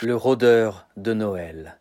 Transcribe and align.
Le 0.00 0.14
rôdeur 0.14 0.86
de 0.96 1.12
Noël. 1.12 1.80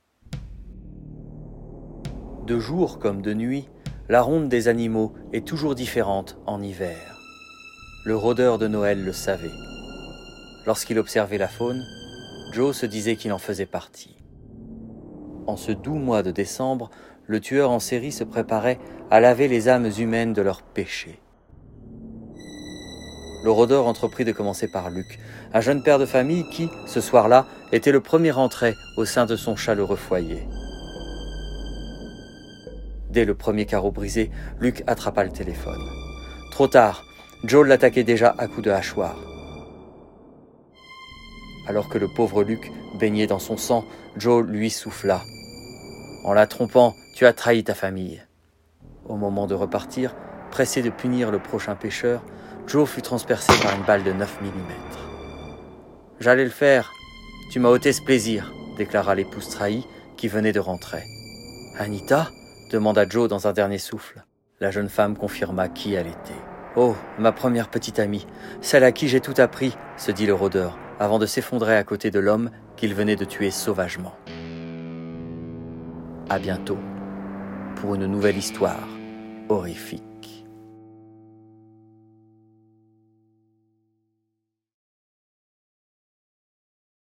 De 2.48 2.58
jour 2.58 2.98
comme 2.98 3.22
de 3.22 3.32
nuit, 3.36 3.70
la 4.10 4.24
ronde 4.24 4.50
des 4.50 4.68
animaux 4.68 5.14
est 5.34 5.46
toujours 5.46 5.76
différente 5.76 6.36
en 6.48 6.64
hiver. 6.64 6.98
Le 8.06 8.16
rôdeur 8.16 8.58
de 8.58 8.68
Noël 8.68 9.06
le 9.06 9.14
savait. 9.14 9.52
Lorsqu'il 10.66 10.98
observait 10.98 11.38
la 11.38 11.48
faune, 11.48 11.84
Joe 12.54 12.76
se 12.76 12.88
disait 12.88 13.18
qu'il 13.18 13.34
en 13.34 13.38
faisait 13.38 13.68
partie. 13.68 14.18
En 15.46 15.56
ce 15.56 15.72
doux 15.72 16.00
mois 16.00 16.24
de 16.24 16.32
décembre, 16.32 16.90
le 17.28 17.40
tueur 17.40 17.70
en 17.70 17.80
série 17.80 18.12
se 18.12 18.24
préparait 18.24 18.80
à 19.12 19.20
laver 19.20 19.48
les 19.48 19.70
âmes 19.70 19.92
humaines 19.96 20.34
de 20.34 20.42
leurs 20.42 20.64
péchés. 20.64 21.20
Le 23.44 23.52
rôdeur 23.52 23.86
entreprit 23.88 24.26
de 24.26 24.32
commencer 24.32 24.68
par 24.68 24.90
Luc, 24.90 25.20
un 25.54 25.62
jeune 25.62 25.84
père 25.84 26.00
de 26.00 26.06
famille 26.06 26.50
qui, 26.50 26.70
ce 26.88 27.02
soir-là, 27.02 27.46
était 27.72 27.92
le 27.92 28.02
premier 28.02 28.32
entré 28.32 28.76
au 28.98 29.06
sein 29.06 29.26
de 29.26 29.36
son 29.36 29.56
chaleureux 29.56 29.96
foyer. 29.96 30.48
Dès 33.10 33.26
le 33.26 33.36
premier 33.36 33.66
carreau 33.66 33.92
brisé, 33.92 34.32
Luc 34.60 34.84
attrapa 34.88 35.24
le 35.24 35.32
téléphone. 35.32 35.82
Trop 36.52 36.68
tard, 36.68 37.04
Joe 37.44 37.68
l'attaquait 37.68 38.04
déjà 38.04 38.34
à 38.38 38.48
coups 38.48 38.64
de 38.64 38.72
hachoir. 38.72 39.16
Alors 41.68 41.90
que 41.90 41.98
le 41.98 42.08
pauvre 42.08 42.44
Luc 42.44 42.72
baignait 43.00 43.28
dans 43.28 43.40
son 43.40 43.58
sang, 43.58 43.86
Joe 44.16 44.46
lui 44.46 44.70
souffla. 44.70 45.22
En 46.24 46.34
la 46.34 46.48
trompant, 46.48 46.96
tu 47.16 47.26
as 47.26 47.34
trahi 47.34 47.64
ta 47.64 47.76
famille. 47.76 48.22
Au 49.06 49.16
moment 49.16 49.48
de 49.48 49.54
repartir, 49.54 50.16
pressé 50.50 50.82
de 50.82 50.90
punir 50.90 51.32
le 51.32 51.40
prochain 51.40 51.76
pêcheur, 51.76 52.22
Joe 52.68 52.90
fut 52.90 53.02
transpercé 53.02 53.54
par 53.64 53.76
une 53.76 53.84
balle 53.84 54.04
de 54.04 54.12
9 54.12 54.42
mm. 54.42 54.48
J'allais 56.20 56.44
le 56.44 56.50
faire. 56.50 56.92
Tu 57.52 57.60
m'as 57.60 57.70
ôté 57.70 57.94
ce 57.94 58.02
plaisir, 58.02 58.52
déclara 58.78 59.16
l'épouse 59.16 59.50
trahie 59.50 59.86
qui 60.18 60.28
venait 60.28 60.52
de 60.52 60.60
rentrer. 60.60 61.04
Anita? 61.78 62.30
demanda 62.72 63.08
Joe 63.08 63.30
dans 63.30 63.48
un 63.48 63.54
dernier 63.54 63.78
souffle. 63.78 64.24
La 64.60 64.72
jeune 64.72 64.90
femme 64.90 65.16
confirma 65.16 65.70
qui 65.70 65.94
elle 65.94 66.08
était. 66.08 66.42
Oh, 66.76 66.96
ma 67.18 67.32
première 67.32 67.70
petite 67.70 68.00
amie, 68.00 68.28
celle 68.62 68.84
à 68.84 68.92
qui 68.92 69.08
j'ai 69.08 69.22
tout 69.22 69.34
appris, 69.38 69.76
se 69.96 70.12
dit 70.12 70.26
le 70.26 70.34
rôdeur, 70.34 70.78
avant 71.00 71.20
de 71.20 71.26
s'effondrer 71.26 71.78
à 71.78 71.84
côté 71.84 72.12
de 72.12 72.20
l'homme 72.20 72.52
qu'il 72.76 72.94
venait 72.94 73.16
de 73.16 73.26
tuer 73.26 73.52
sauvagement. 73.52 74.16
À 76.30 76.40
bientôt 76.40 76.78
pour 77.78 77.96
une 77.96 78.08
nouvelle 78.08 78.38
histoire 78.38 78.88
horrifique. 79.50 80.04